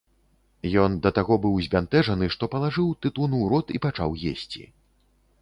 [0.83, 4.67] Ён да таго быў збянтэжаны, што палажыў тытун у рот і пачаў есці.